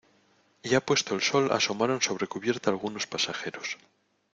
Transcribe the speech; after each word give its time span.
ya 0.63 0.83
puesto 0.87 1.13
el 1.13 1.21
sol 1.21 1.51
asomaron 1.51 2.01
sobre 2.01 2.25
cubierta 2.25 2.71
algunos 2.71 3.05
pasajeros. 3.05 3.77